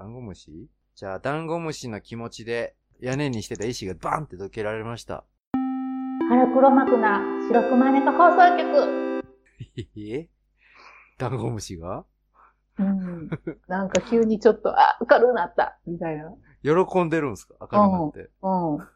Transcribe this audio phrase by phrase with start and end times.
[0.00, 0.70] ダンゴムシ？
[0.96, 5.26] じゃあ、ダンゴムシの気持ちで屋根にしてた石がバンってどけられました。
[6.30, 9.22] 腹黒幕な白熊猫放送局。
[9.98, 10.30] え？
[11.18, 12.06] ダンゴムシが？
[12.78, 13.28] うん。
[13.68, 16.34] なんか急にちょっと、あ、明るくなった、みたいな。
[16.62, 16.70] 喜
[17.04, 17.56] んでるんですか？
[17.60, 18.30] 明るくなって。
[18.40, 18.78] うん。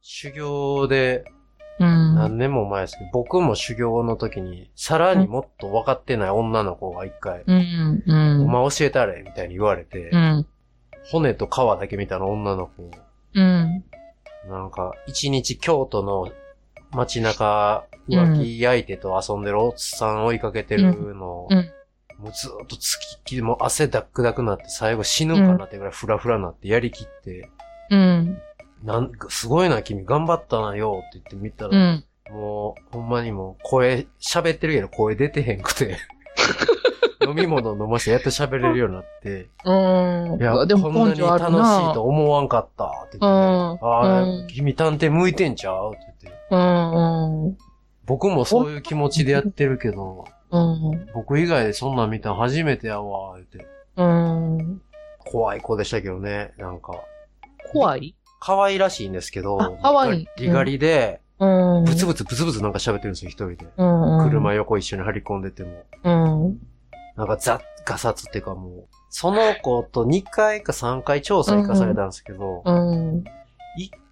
[0.00, 1.30] 修行で
[1.78, 2.14] うん。
[2.14, 8.02] 何年も前ですけど、僕も修行の時に、さらにもっと分かってない女の子が一回、うん。
[8.06, 8.42] うん。
[8.44, 10.46] お前教えたれみたいに言われて、うん。
[11.10, 12.90] 骨と皮だけ見たの女の子、
[13.34, 13.84] うん。
[14.48, 16.28] なんか、一日京都の
[16.92, 21.48] 街中、浮気相手と遊んでるおっさん追いかけてるのを、
[22.18, 27.50] もうずーっとつきっきり、もう汗ダックダクなって、最後死ぬかなってぐらいフラフラなってやりきって、
[27.90, 28.38] うん。
[28.84, 32.04] なんか、すごいな、君頑張ったなよって言って見たら、うん。
[32.30, 35.96] もう、ほんまにもう、声、喋ってるけど声出てへんくて、
[37.26, 39.72] 飲み物飲ましてやっと喋れるようになって、う
[40.36, 40.40] ん。
[40.40, 41.40] いや、でもこんなに楽。
[41.40, 47.46] しいと思わんかったって言って、うんああ、うん君探偵向いてんちゃうって言って、うん。
[47.46, 47.58] うん。
[48.04, 51.06] 僕もそういう気持ちでやってるけど、うん。
[51.14, 53.66] 僕以外でそんなん見たの初めてやわ、言って。
[53.96, 54.82] うん。
[55.24, 56.92] 怖い子でしたけどね、なんか。
[57.72, 61.84] 怖い可愛らしいんですけど、あ可愛いガリガリで、うん。
[61.84, 63.66] ブツブツブツブツなんか喋ってるんですよ、一人で。
[63.76, 64.28] うん。
[64.28, 65.84] 車横一緒に張り込んでても。
[66.02, 66.58] うん。
[67.16, 73.18] なんかザガサツっていうかもう、その子と2回か3回調査行かされたんですけど、うん。
[73.18, 73.24] 1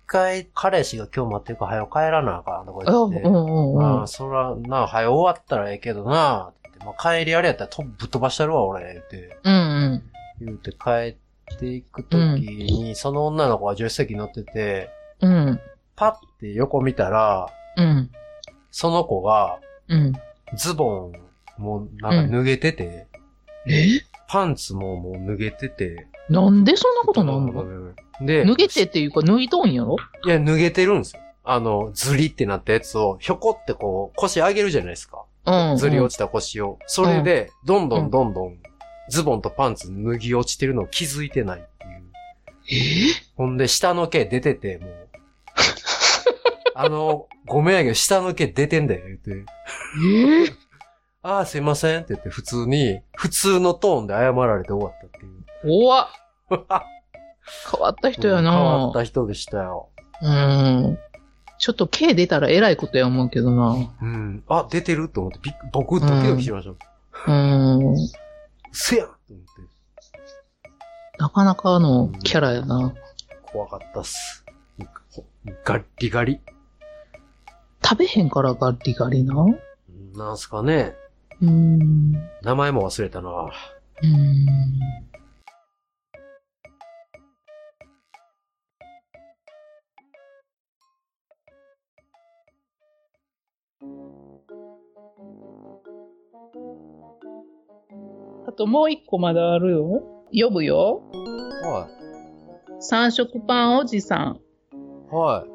[0.06, 3.10] 回彼氏が今日待ってるから早く帰らなあかんとかうん。
[3.10, 3.82] 言って、うん。
[3.82, 10.02] ああ、そら、なあ、早終わったらええけどなって言って、まあ、帰りあれやったらとぶっ飛ばしたるわ、俺、言って、うん。
[10.40, 11.16] 言うて帰っ
[11.58, 15.60] ていくときに、その女の子が助手席に乗ってて、うん。
[15.96, 18.10] パッて横見たら、うん。
[18.70, 20.12] その子が、うん。
[20.56, 21.12] ズボ
[21.58, 23.06] ン、もうなんか脱げてて、
[23.66, 23.86] え？
[24.26, 27.92] パンツももう脱げてて、なんでそんなことなんの？
[28.20, 29.96] で、脱げてっていうか脱いとんやろ？
[30.26, 31.22] いや、脱げてるんですよ。
[31.44, 35.24] あの、ズリってなったやつを、ひょこってこう、腰上げるじゃないですか。
[35.44, 35.76] うん。
[35.76, 36.78] ずり落ちた腰を。
[36.86, 38.56] それで、どんどんどんどん、
[39.10, 43.10] ズボンとパンツ脱ぎ落ちてるのを気づいてないっていう。
[43.10, 45.08] えほんで、下の毛出てて、もう。
[46.74, 49.44] あの、ごめんやけど、下の毛出てんだよ、言って。
[50.50, 50.64] え
[51.22, 55.44] ああ、すいませんって言って、普通に、普通のトーンで謝られて終わったっていう。
[55.62, 56.08] 怖っ。
[57.70, 59.88] 変わった人やな、変わった人でしたよ。
[60.22, 60.98] うん。
[61.58, 63.76] ちょっと K 出たら偉いことや思うけどな。
[64.02, 64.44] うん。
[64.48, 65.38] あ、出てると思って、
[65.72, 67.32] 僕ドキドキしました。
[67.32, 67.96] うん。
[68.76, 69.48] せやんと思って。
[71.18, 72.92] なかなかのキャラやな。
[73.42, 74.44] 怖かったっす。
[75.10, 75.24] ほ
[75.64, 76.40] ガッリガリ。
[77.82, 79.34] 食べへんからガリガリな。
[79.34, 80.96] うなんすかね。
[81.40, 82.12] ーん。
[82.42, 83.30] 名前も忘れたな。
[83.30, 84.46] うーん。
[98.54, 100.02] ともう一個まだあるよ。
[100.32, 101.02] 呼ぶよ。
[101.62, 101.88] は
[102.80, 104.40] 三色パンおじさん。
[105.12, 105.14] い。
[105.14, 105.54] はい。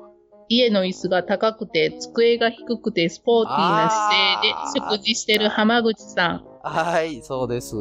[0.50, 6.46] 家の椅子が高くて、机が低くて、スポーティーな姿勢で食事してる浜口さん。
[6.64, 7.76] はい、そうです。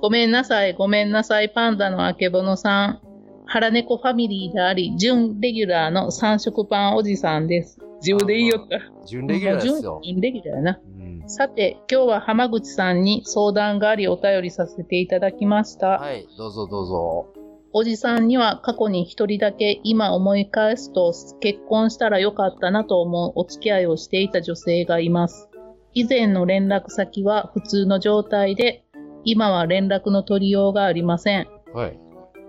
[0.00, 3.00] ごめんなさい、ごめんなさい、パンダのあけぼのさん。
[3.46, 7.78] 腹猫ファミリーであり、準レギュラーの三色パンおじさんです。
[8.00, 8.80] 自分で言いよった。
[9.06, 10.00] 準レギュラーですよ。
[10.02, 10.80] 準レギュラーやな。
[10.82, 10.97] うん。
[11.30, 15.98] さて、今日は浜口さんに相談がありお便りさせていただきました。
[15.98, 17.26] はい、どうぞどうぞ。
[17.74, 25.50] おじさんには過去に一人だけ今思い返すと結婚したらよかったなと思うお付き合いをしていた女性がいます。
[25.92, 28.84] 以前の連絡先は普通の状態で、
[29.24, 31.46] 今は連絡の取りようがありません。
[31.74, 32.00] はい。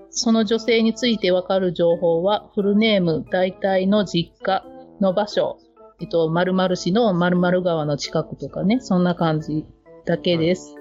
[0.10, 4.66] その女性についてわかる情報は、フルネーム、大体の実家
[5.02, 5.58] の場所、
[6.02, 9.66] えっと、〇〇市の〇〇川の近くとかね、そんな感じ
[10.06, 10.76] だけです。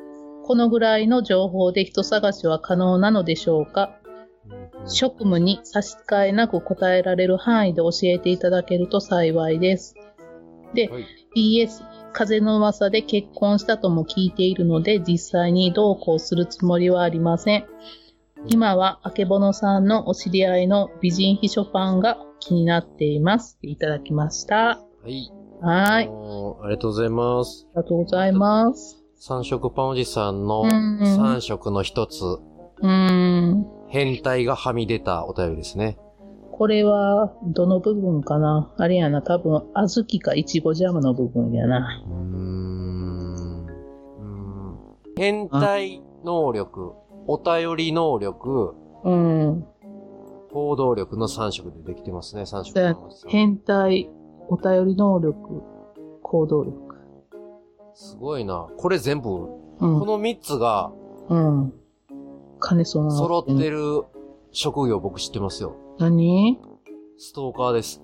[0.45, 3.95] このぐらいの情報で人探しは可能なのでしょうか？
[4.87, 9.95] 職務に差し支えなく答えられる範囲で教えていただけると幸いです。
[10.75, 11.05] で、はい
[11.37, 11.83] PS、
[12.13, 17.67] 風の噂で結婚したとも聞いているので、実際にどうこうするつもりはありません。
[18.47, 23.59] 今は、あけぼのさんのお知り合いの美人秘書パンが気になっています。
[23.63, 24.81] いただきました。
[25.09, 25.33] はい。
[25.63, 26.05] はい。
[26.05, 27.67] ありがとうございます。
[27.71, 29.03] りがとうございます。
[29.17, 33.67] 三色パンおじさんのうんうん三色の一つ、うーん。
[33.89, 35.99] 変態がはみ出たお便りですね。
[36.53, 38.71] これは、どの部分かな？
[38.77, 42.03] あれやな、多分、小豆かいちごジャムの部分やな。
[42.07, 43.67] うーん。
[45.17, 46.93] 変態能力、
[47.27, 48.75] お便り能力、
[49.05, 49.65] うん。
[50.53, 52.75] 行動力の3色でできてますね、3色
[53.29, 54.11] 変態、
[54.49, 55.63] お便り能力、
[56.23, 56.97] 行動力。
[57.95, 58.69] すごいな。
[58.77, 59.49] これ全部、
[59.81, 60.07] うんこ。
[60.07, 60.93] の3つが
[61.29, 61.73] うん。
[62.61, 63.11] 金そうな。
[63.11, 64.05] 揃ってる
[64.53, 65.77] 職業僕知ってますよ。
[65.99, 66.59] 何？
[67.19, 68.03] ストーカーです。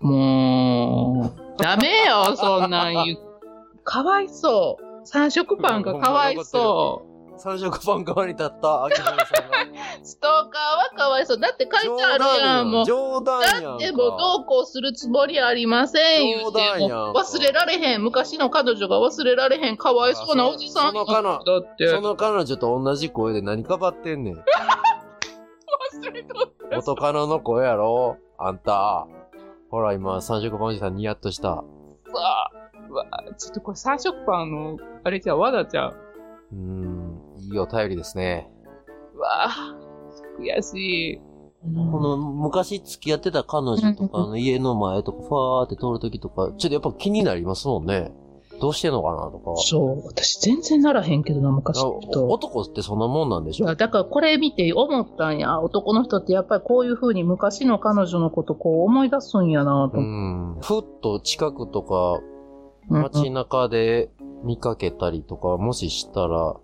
[0.00, 3.18] もう、ダメよ、そんなん言う。
[3.82, 5.06] かわいそう。
[5.06, 7.02] 三色パンがかわいそ
[7.38, 9.57] 三色パン側に立った秋葉さんが。
[10.02, 10.06] う。
[10.06, 11.40] ストーカーはかわいそう。
[11.40, 12.84] だって書いてあるやん、もう。
[12.86, 13.62] 冗談やん。
[13.62, 16.58] だってもうどうこうするつもりありません、言うて。
[16.60, 18.02] 忘れられへん。
[18.02, 19.76] 昔の彼女が忘れられへん。
[19.76, 20.92] かわいそうなおじさん。
[20.92, 21.88] その彼女だって。
[21.88, 24.34] その彼女と同じ声で何かばってんねん。
[24.34, 24.42] 忘
[26.12, 28.16] れとった元カノの声やろ？
[28.38, 29.06] あんた。
[29.70, 31.42] ほら今、三色パンおじさんニヤッとした。
[31.48, 31.64] さ
[32.88, 33.06] うわ
[33.36, 35.96] ちょっとこれ三色パンの、あれじゃう、わだちゃう？
[36.52, 38.50] うーん、いいお便りですね。
[39.14, 39.50] うわ
[40.38, 41.20] 悔しい。
[41.62, 48.12] この昔付き合ってた彼女とかの家の前とかファーって通るときとか、ちょっとやっぱ気になりますもんね。
[48.60, 49.54] どうしてんのかなとか。
[49.56, 50.06] そう。
[50.06, 52.26] 私全然ならへんけどな、昔あの人。
[52.28, 55.60] 男ってそんなもんなんでしょだからこれ見て思ったんや。
[55.60, 60.00] 男の人ってやっぱりこういう風に昔の彼女のことこう思い出すんやなとう。
[60.00, 60.58] ん。
[60.60, 62.20] ふっと近くとか
[62.90, 64.10] うん街中で
[64.44, 66.56] 見かけたりとか、もししたら、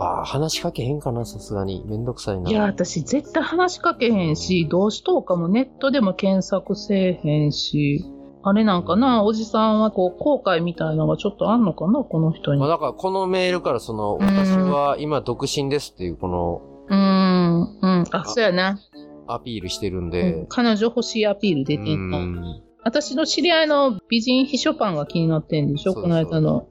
[0.00, 1.84] ああ、話しかけへんかな、さすがに。
[1.86, 2.50] めんどくさいな。
[2.50, 8.04] いや、私絶対話しかけへんし、どうしとうかもネットでも検索せえへんし、
[8.42, 12.60] あれなんかな、おじさんはこう、後悔みたいなのがちょっとあんのかな、この人に。
[12.60, 18.78] まあ、うだからこのメールからその、うん私は今独身ですっていうこのーん、うん、あ、そうやな。
[19.26, 22.18] アピールしてるんうんで、彼女欲しいアピール出てうんな。
[22.18, 26.66] ん私の知り合いの美人秘書パンが気になってんでしょこの間の。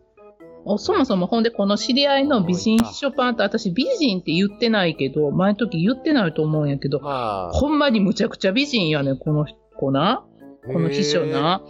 [0.65, 9.45] おそもそもほんでこの知り合いの美人秘書パンって私美人って言ってないけど、前の時言ってないと思うんやけど、まあ、ほんまにむちゃくちゃ美人やねん、この
[9.77, 10.25] 子な。
[10.65, 11.63] この秘書な。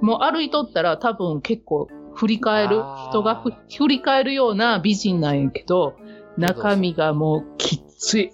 [0.00, 5.94] もう歩いとったら多分結構振り返る人がふ振り返るような美人なんやけど、
[6.36, 8.30] 中身がもうきっつい。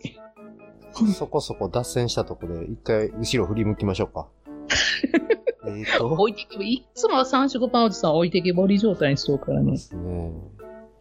[1.15, 4.29] そこそこ脱線したとこで、一回後ろ振り向きましょうか。
[5.67, 9.73] えっと、置いてけぼ、いっつも三色パンおじさん置いてけぼり状態にしとうからね。
[9.73, 10.33] ですね。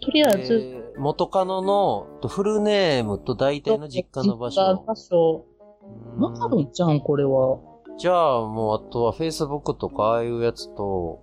[0.01, 4.83] とりあえず、えー元カノのとフルネームと大体の実家の場実家。
[4.85, 5.45] 場所。
[6.83, 7.59] ゃん、これは。
[7.97, 11.21] じゃあもうあとは Facebook とかああいうやつと、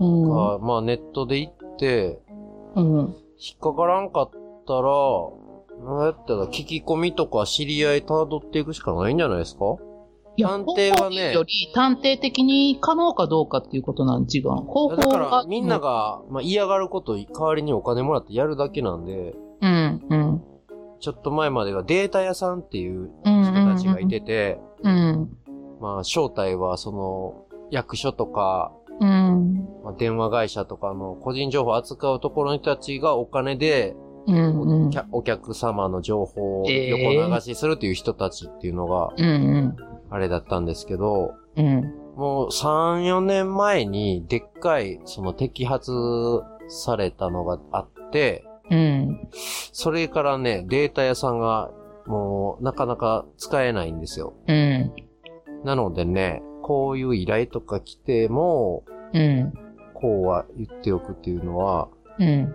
[0.00, 0.30] うん。
[0.30, 2.20] かまあネットで行って、
[2.74, 3.14] うん。
[3.38, 4.30] 引っかからんかっ
[4.66, 4.90] たら、
[5.84, 9.76] なんやったら聞き込みとか知り合い辿っていくしかないんじゃないですか？
[10.42, 14.48] 探偵はねより探偵的に可能かどうかっていうことなん、違う。
[14.48, 15.44] 方法だからが。
[15.46, 20.42] みんなが、まあ、嫌がること代わりにお金もらってやるだけなんで、うん、うん。
[21.00, 23.42] ちょっと前までがデータ屋さんっていううん。
[23.42, 25.28] 人たちがいてて、うん。
[25.80, 29.66] まあ正体はその役所とか、うん。
[29.84, 33.94] まあ、電話会社とかの個人情報を扱うところの人たちがお金で
[34.26, 34.86] うん。
[34.86, 34.90] うん。
[35.12, 39.76] お客様の情報をえ横ー流しするっていう人たちっていうのがうん。
[40.10, 41.94] あれだったんですけど、うん。
[42.16, 45.92] もう3、4年前にでっかいその摘発
[46.68, 49.28] されたのがあって、うん。
[49.72, 51.70] それからね、データ屋さんが
[52.06, 54.34] もうなかなか使えないんですよ。
[54.46, 54.92] うん。
[55.64, 59.52] なのでね、こういう依頼とか来ても、うん。
[59.94, 61.88] こうは言っておくっていうのは、
[62.18, 62.54] うん。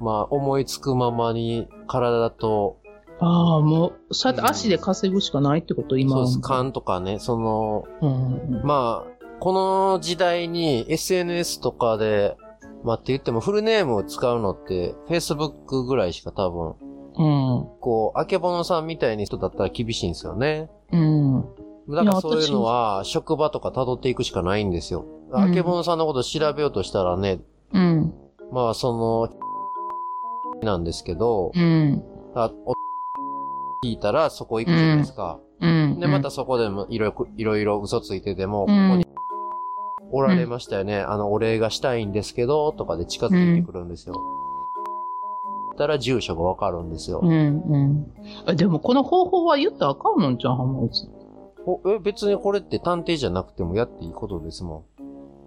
[0.00, 2.78] まあ思いつくままに体と、
[3.20, 6.26] ああ、もう、そうやって足で稼ぐしかないってこと、今は。
[6.26, 8.62] そうです、勘とかね、その、うん。
[8.64, 12.36] まあ、この時代に SNS とかで、
[12.84, 16.74] まあって言ってもフルネームを使うのって Facebook ぐらいしか多分、
[17.16, 17.68] うん。
[17.80, 20.70] こう、あけぼのさんみたいな人だったら厳しいんですよね。
[20.92, 21.42] うん。
[21.88, 25.04] だからそういうのは、職場とか辿っていくしかないんですよ。
[25.12, 27.40] うんあけぼのさんのこと調べようとしたらね、
[27.74, 28.14] うん。
[28.50, 29.28] まあその、
[30.62, 32.02] なんですけど、うん。
[32.34, 32.72] あお
[33.84, 35.40] 聞いたらそこ行くじゃないですか。
[35.60, 36.00] うん。
[36.00, 39.06] で、またそこでもいろいろ、いろいろ嘘ついてでも、こうんこに
[40.10, 41.00] おられましたよね。
[41.00, 44.14] あの、お礼がしたいんですけど、とかで近づいてくるんですよ。
[45.78, 47.20] たら住所がわかるんですよ。
[47.22, 47.30] うん。
[47.30, 47.34] う
[47.76, 48.06] ん。
[48.44, 51.10] あでも、この方法は言ったらあかんのんじゃん、浜内さん。
[51.64, 55.02] おえ、別にこれって探偵じゃなくてもやっていいことですもん。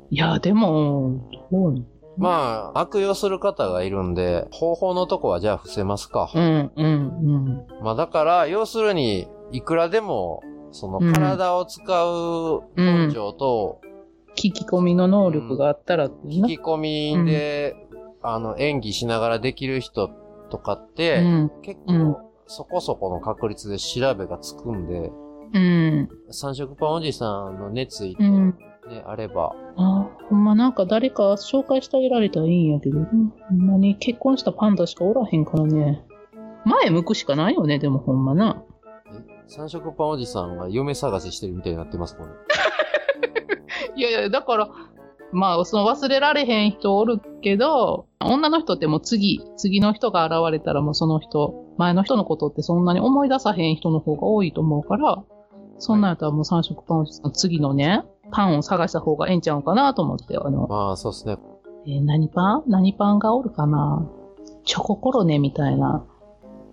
[0.09, 1.85] いや、でも、どう
[2.21, 6.31] まあ、悪用する方がいるんで、方法のとこはじゃあ伏せますか。
[6.33, 7.83] うん、うん、うん。
[7.83, 13.81] まあだから、要するに、いくらでも、そのうん体を使う根性と、
[14.37, 17.75] 聞き込みの能力があったら聞き込みで、
[18.21, 20.09] あの、演技しながらできる人っ
[20.51, 21.51] とかっうて、ん。
[21.61, 25.11] 結うん構そこそこの確率で調べがつくんで、
[25.53, 26.09] うん。
[26.29, 28.23] 三色パンおじさんの熱意と
[28.89, 29.09] ね、うん。
[29.09, 36.03] あれば、あ、ほんまなんか誰か紹介してあげられたらいいんやけど、ほんまに結婚したパンダしかおらへんからね。
[36.65, 38.63] 前向くしかないよね、でもほんまな。
[39.13, 42.29] え三色パンおじさんが嫁探ししてるみたいになってます、これ。
[43.95, 44.69] いやいや、だから、
[45.31, 55.23] まあ、その忘れられへん人おるけど、女の人ってもう次、次の人が現れたらもうその人、前の人のことってそんなに思い出さへん人の方が多いと思うから、
[55.77, 61.37] そんなんやったらもう三色パンおじさん、次のね、パンを探した方がええんちゃうかなと思って、あの、まあ、そうですね。
[61.85, 62.63] えー何パン？
[62.67, 64.07] 何パンがおるかな？
[64.65, 66.05] チョココロネみたいな。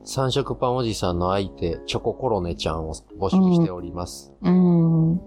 [0.05, 4.33] 三色パンおじさんの相手、チョココロネちゃんを募集しております。
[4.43, 5.21] うーん。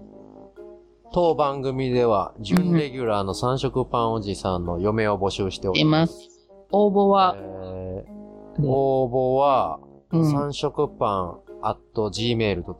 [1.12, 6.06] 当番組では、準レギュラーの三色パンおじさんの嫁を募集しておりま。
[6.06, 6.28] すす。
[6.70, 9.78] 応募は、えーね応募は、
[10.10, 12.74] うん三色パン at gmail.com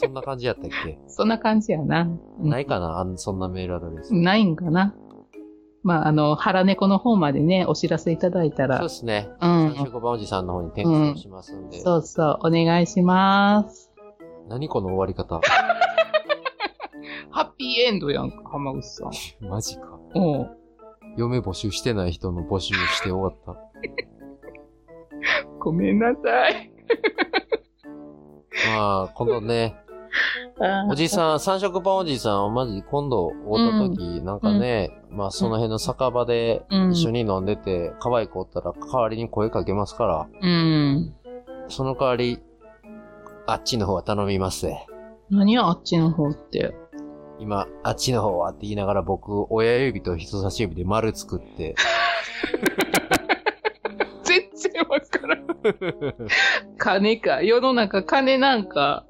[0.00, 0.98] そんな感じやったっけ？
[1.08, 2.08] そんな感じやな。
[2.40, 2.98] うんないかな？
[2.98, 4.14] あんそんなメールアドレス。
[4.14, 4.94] ないんかな？
[5.82, 8.88] まあ、あの、腹猫の方までね、お知らせいただいたそうらで。
[8.90, 9.30] すね。
[9.40, 11.78] うん三色パンおじさんの方に転送しますんで。
[11.80, 13.90] そうそう、お願いします。
[14.48, 15.40] 何この終わり方？
[17.30, 19.10] ハッピーエンドやんか、浜口さん。
[19.48, 19.98] マジか。
[20.14, 20.56] おう
[21.16, 23.56] 嫁募集してない人の募集して終わった。
[25.60, 26.70] ごめんなさい。
[28.76, 29.76] まあ、このね、
[30.90, 41.14] おじさん、三色パンおじさんをマジ今度会った時、なんかね、まあその辺の酒場でうん一緒に飲んでて、可愛い子おったら代わりに声かけますから、うん。
[41.68, 42.40] その代わり、
[43.46, 44.84] あっちの方は頼みますぜ。
[45.30, 46.74] 何や、あっちの方って。
[47.38, 51.74] 今、あっちの方はって言いながら僕、親指と人差し指で丸作って、
[54.24, 55.46] 全然わからん。
[56.76, 57.42] 金か。
[57.42, 59.06] 世の中金なんか。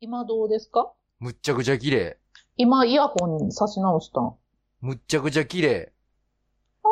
[0.00, 0.92] 今どうですか？
[1.18, 2.18] むっちゃくちゃ綺麗。
[2.56, 4.34] 今イヤホンに差し直したん。
[4.80, 5.92] むっちゃくちゃ綺麗。
[6.84, 6.88] あ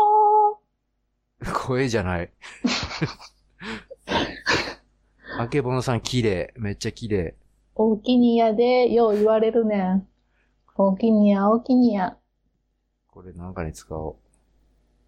[1.52, 2.30] 声じゃない。
[5.38, 6.52] あけぼのさん綺麗。
[6.56, 7.34] めっちゃ綺麗。
[7.76, 7.82] ー。
[7.82, 10.08] おおきにやで、よう言われるねん。
[10.78, 12.16] おおきにや、おおきにや。
[13.08, 14.27] これなんかに使おう。